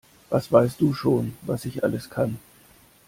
Was 0.31 0.51
weißt 0.51 0.81
du 0.81 0.95
schon, 0.95 1.33
was 1.43 1.65
ich 1.65 1.83
alles 1.83 2.09
kann? 2.09 2.39